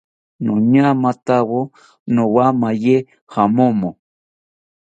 Noñamatawo 0.45 1.59
nowamaye 2.13 2.95
jamomo 3.33 3.89